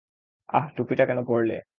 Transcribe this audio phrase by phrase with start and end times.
[0.49, 1.57] আহ, টুপিটা কেন পরলে?